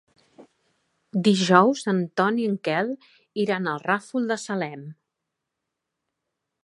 Dijous 1.27 1.83
en 1.93 2.01
Ton 2.21 2.39
i 2.43 2.47
en 2.53 2.57
Quel 2.69 2.89
iran 3.47 3.71
al 3.75 3.85
Ràfol 3.85 4.27
de 4.33 4.39
Salem. 4.47 4.83